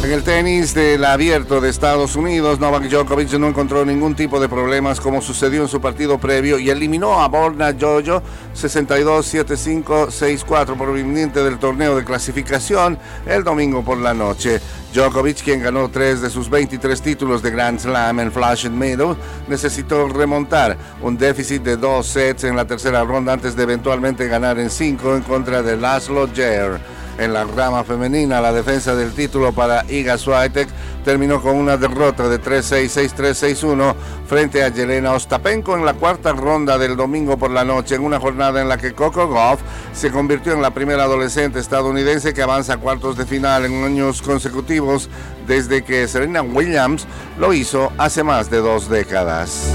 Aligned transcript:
En 0.00 0.12
el 0.12 0.22
tenis 0.22 0.74
del 0.74 1.04
abierto 1.04 1.60
de 1.60 1.68
Estados 1.68 2.14
Unidos, 2.14 2.60
Novak 2.60 2.84
Djokovic 2.84 3.32
no 3.32 3.48
encontró 3.48 3.84
ningún 3.84 4.14
tipo 4.14 4.38
de 4.38 4.48
problemas 4.48 5.00
como 5.00 5.20
sucedió 5.20 5.62
en 5.62 5.68
su 5.68 5.80
partido 5.80 6.18
previo 6.18 6.60
y 6.60 6.70
eliminó 6.70 7.20
a 7.20 7.26
Borna 7.26 7.74
Jojo 7.78 8.22
62-75-64 8.54 10.78
proveniente 10.78 11.42
del 11.42 11.58
torneo 11.58 11.96
de 11.96 12.04
clasificación 12.04 12.96
el 13.26 13.42
domingo 13.42 13.84
por 13.84 13.98
la 13.98 14.14
noche. 14.14 14.60
Djokovic, 14.94 15.42
quien 15.42 15.62
ganó 15.62 15.90
tres 15.90 16.22
de 16.22 16.30
sus 16.30 16.48
23 16.48 17.02
títulos 17.02 17.42
de 17.42 17.50
Grand 17.50 17.80
Slam 17.80 18.20
en 18.20 18.30
Flash 18.30 18.66
and 18.66 18.76
Meadow, 18.76 19.16
necesitó 19.48 20.06
remontar 20.08 20.76
un 21.02 21.18
déficit 21.18 21.64
de 21.64 21.76
dos 21.76 22.06
sets 22.06 22.44
en 22.44 22.54
la 22.54 22.66
tercera 22.66 23.02
ronda 23.02 23.32
antes 23.32 23.56
de 23.56 23.64
eventualmente 23.64 24.28
ganar 24.28 24.60
en 24.60 24.70
cinco 24.70 25.16
en 25.16 25.22
contra 25.22 25.60
de 25.60 25.76
Laszlo 25.76 26.28
Jair. 26.32 26.97
En 27.18 27.32
la 27.32 27.44
rama 27.44 27.82
femenina, 27.82 28.40
la 28.40 28.52
defensa 28.52 28.94
del 28.94 29.12
título 29.12 29.52
para 29.52 29.84
Iga 29.90 30.16
Swiatek 30.16 30.68
terminó 31.04 31.42
con 31.42 31.56
una 31.56 31.76
derrota 31.76 32.28
de 32.28 32.40
3-6, 32.40 33.12
6-3, 33.16 33.56
6-1 33.56 33.94
frente 34.28 34.62
a 34.62 34.68
Yelena 34.68 35.12
Ostapenko 35.12 35.76
en 35.76 35.84
la 35.84 35.94
cuarta 35.94 36.32
ronda 36.32 36.78
del 36.78 36.96
domingo 36.96 37.36
por 37.36 37.50
la 37.50 37.64
noche, 37.64 37.96
en 37.96 38.04
una 38.04 38.20
jornada 38.20 38.62
en 38.62 38.68
la 38.68 38.78
que 38.78 38.92
Coco 38.92 39.26
Goff 39.26 39.60
se 39.92 40.12
convirtió 40.12 40.52
en 40.52 40.62
la 40.62 40.70
primera 40.70 41.02
adolescente 41.02 41.58
estadounidense 41.58 42.32
que 42.32 42.42
avanza 42.42 42.74
a 42.74 42.76
cuartos 42.76 43.16
de 43.16 43.26
final 43.26 43.64
en 43.64 43.82
años 43.82 44.22
consecutivos 44.22 45.10
desde 45.48 45.82
que 45.82 46.06
Serena 46.06 46.42
Williams 46.42 47.04
lo 47.36 47.52
hizo 47.52 47.92
hace 47.98 48.22
más 48.22 48.48
de 48.48 48.58
dos 48.58 48.88
décadas 48.88 49.74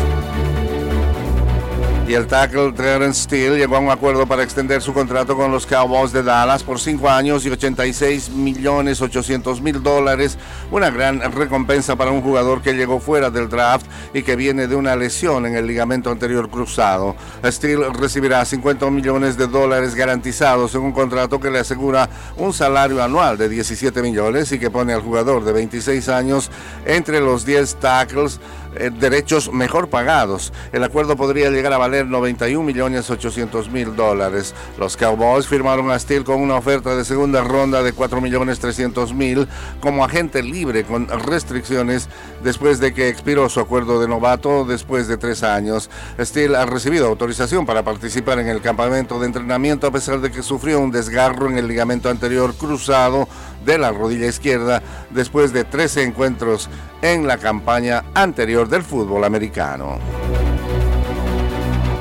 el 2.15 2.27
tackle 2.27 2.71
Terrence 2.73 3.23
Steele 3.23 3.57
llegó 3.57 3.77
a 3.77 3.79
un 3.79 3.89
acuerdo 3.89 4.27
para 4.27 4.43
extender 4.43 4.81
su 4.81 4.93
contrato 4.93 5.35
con 5.35 5.51
los 5.51 5.65
Cowboys 5.65 6.11
de 6.11 6.21
Dallas 6.21 6.61
por 6.61 6.79
5 6.79 7.09
años 7.09 7.45
y 7.45 7.49
86 7.49 8.29
millones 8.29 9.01
800 9.01 9.61
mil 9.61 9.81
dólares, 9.81 10.37
una 10.69 10.91
gran 10.91 11.21
recompensa 11.31 11.95
para 11.95 12.11
un 12.11 12.21
jugador 12.21 12.61
que 12.61 12.73
llegó 12.73 12.99
fuera 12.99 13.29
del 13.31 13.49
draft 13.49 13.87
y 14.13 14.21
que 14.21 14.35
viene 14.35 14.67
de 14.67 14.75
una 14.75 14.95
lesión 14.95 15.45
en 15.45 15.55
el 15.55 15.65
ligamento 15.65 16.11
anterior 16.11 16.49
cruzado. 16.49 17.15
Steele 17.45 17.89
recibirá 17.89 18.45
50 18.45 18.89
millones 18.91 19.37
de 19.37 19.47
dólares 19.47 19.95
garantizados 19.95 20.75
en 20.75 20.81
un 20.81 20.91
contrato 20.91 21.39
que 21.39 21.49
le 21.49 21.59
asegura 21.59 22.09
un 22.37 22.53
salario 22.53 23.01
anual 23.01 23.37
de 23.37 23.49
17 23.49 24.01
millones 24.01 24.51
y 24.51 24.59
que 24.59 24.69
pone 24.69 24.93
al 24.93 25.01
jugador 25.01 25.43
de 25.43 25.53
26 25.53 26.09
años 26.09 26.51
entre 26.85 27.21
los 27.21 27.45
10 27.45 27.75
tackles 27.75 28.39
eh, 28.75 28.91
derechos 28.91 29.51
mejor 29.51 29.89
pagados. 29.89 30.53
El 30.71 30.83
acuerdo 30.83 31.15
podría 31.15 31.49
llegar 31.49 31.73
a 31.73 31.77
valer 31.77 32.05
91 32.07 32.63
millones 32.63 33.09
800 33.09 33.69
mil 33.69 33.95
dólares. 33.95 34.53
Los 34.77 34.97
Cowboys 34.97 35.47
firmaron 35.47 35.91
a 35.91 35.99
Steele 35.99 36.25
con 36.25 36.41
una 36.41 36.55
oferta 36.55 36.95
de 36.95 37.05
segunda 37.05 37.43
ronda 37.43 37.83
de 37.83 37.93
4 37.93 38.21
millones 38.21 38.59
300 38.59 39.13
mil 39.13 39.47
como 39.79 40.03
agente 40.03 40.43
libre 40.43 40.83
con 40.83 41.07
restricciones 41.07 42.09
después 42.43 42.79
de 42.79 42.93
que 42.93 43.09
expiró 43.09 43.49
su 43.49 43.59
acuerdo 43.59 44.01
de 44.01 44.07
novato 44.07 44.65
después 44.65 45.07
de 45.07 45.17
tres 45.17 45.43
años. 45.43 45.89
Steele 46.19 46.57
ha 46.57 46.65
recibido 46.65 47.07
autorización 47.07 47.65
para 47.65 47.83
participar 47.83 48.39
en 48.39 48.47
el 48.47 48.61
campamento 48.61 49.19
de 49.19 49.27
entrenamiento 49.27 49.87
a 49.87 49.91
pesar 49.91 50.19
de 50.21 50.31
que 50.31 50.43
sufrió 50.43 50.79
un 50.79 50.91
desgarro 50.91 51.49
en 51.49 51.57
el 51.57 51.67
ligamento 51.67 52.09
anterior 52.09 52.53
cruzado 52.55 53.27
de 53.65 53.77
la 53.77 53.91
rodilla 53.91 54.27
izquierda 54.27 54.81
después 55.09 55.53
de 55.53 55.63
13 55.63 56.03
encuentros 56.03 56.69
en 57.01 57.27
la 57.27 57.37
campaña 57.37 58.03
anterior 58.13 58.62
del 58.67 58.83
fútbol 58.83 59.23
americano. 59.23 59.99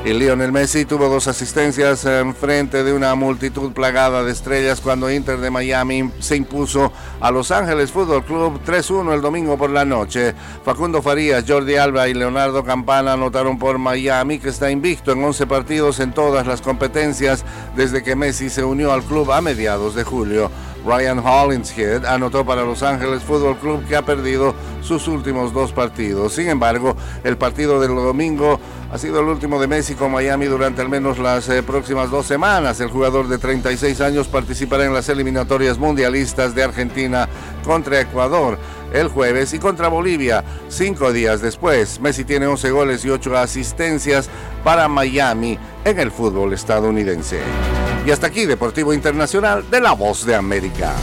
Y 0.05 0.11
Lionel 0.11 0.51
Messi 0.51 0.83
tuvo 0.83 1.07
dos 1.07 1.29
asistencias 1.29 2.03
en 2.03 2.35
frente 2.35 2.83
de 2.83 2.91
una 2.91 3.15
multitud 3.15 3.71
plagada 3.71 4.21
de 4.25 4.33
estrellas 4.33 4.81
cuando 4.81 5.09
Inter 5.09 5.37
de 5.39 5.49
Miami 5.49 6.11
se 6.19 6.35
impuso 6.35 6.91
a 7.21 7.31
Los 7.31 7.51
Ángeles 7.51 7.89
Fútbol 7.89 8.25
Club 8.25 8.59
3-1 8.65 9.13
el 9.13 9.21
domingo 9.21 9.57
por 9.57 9.69
la 9.69 9.85
noche. 9.85 10.35
Facundo 10.65 11.01
Farías, 11.01 11.45
Jordi 11.47 11.77
Alba 11.77 12.09
y 12.09 12.13
Leonardo 12.13 12.65
Campana 12.65 13.13
anotaron 13.13 13.57
por 13.57 13.77
Miami 13.77 14.39
que 14.39 14.49
está 14.49 14.69
invicto 14.69 15.13
en 15.13 15.23
11 15.23 15.47
partidos 15.47 16.01
en 16.01 16.11
todas 16.11 16.45
las 16.45 16.61
competencias 16.61 17.45
desde 17.77 18.03
que 18.03 18.17
Messi 18.17 18.49
se 18.49 18.65
unió 18.65 18.91
al 18.91 19.03
club 19.03 19.31
a 19.31 19.39
mediados 19.39 19.95
de 19.95 20.03
julio. 20.03 20.51
Ryan 20.85 21.19
Hollingshead 21.19 22.05
anotó 22.05 22.45
para 22.45 22.63
Los 22.63 22.83
Ángeles 22.83 23.23
Fútbol 23.23 23.57
Club 23.57 23.85
que 23.87 23.95
ha 23.95 24.01
perdido 24.01 24.53
sus 24.81 25.07
últimos 25.07 25.53
dos 25.53 25.71
partidos. 25.71 26.33
Sin 26.33 26.49
embargo, 26.49 26.95
el 27.23 27.37
partido 27.37 27.79
del 27.79 27.95
domingo 27.95 28.59
ha 28.91 28.97
sido 28.97 29.21
el 29.21 29.27
último 29.27 29.59
de 29.59 29.67
Messi 29.67 29.95
con 29.95 30.11
Miami 30.11 30.45
durante 30.45 30.81
al 30.81 30.89
menos 30.89 31.17
las 31.17 31.47
eh, 31.49 31.63
próximas 31.63 32.11
dos 32.11 32.25
semanas. 32.25 32.79
El 32.79 32.89
jugador 32.89 33.27
de 33.27 33.37
36 33.37 34.01
años 34.01 34.27
participará 34.27 34.85
en 34.85 34.93
las 34.93 35.09
eliminatorias 35.09 35.77
mundialistas 35.77 36.53
de 36.53 36.63
Argentina 36.63 37.27
contra 37.65 38.01
Ecuador 38.01 38.57
el 38.93 39.07
jueves 39.07 39.53
y 39.53 39.59
contra 39.59 39.87
Bolivia 39.87 40.43
cinco 40.69 41.11
días 41.11 41.41
después. 41.41 41.99
Messi 41.99 42.23
tiene 42.23 42.45
11 42.47 42.71
goles 42.71 43.03
y 43.03 43.09
8 43.09 43.37
asistencias 43.37 44.29
para 44.63 44.87
Miami 44.87 45.57
en 45.85 45.99
el 45.99 46.11
fútbol 46.11 46.53
estadounidense. 46.53 47.39
Y 48.05 48.11
hasta 48.11 48.27
aquí 48.27 48.45
Deportivo 48.45 48.93
Internacional 48.93 49.69
de 49.69 49.81
la 49.81 49.93
Voz 49.93 50.25
de 50.25 50.35
América. 50.35 50.93